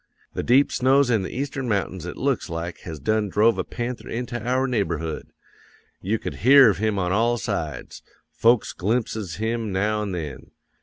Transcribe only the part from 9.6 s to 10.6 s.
now an' then.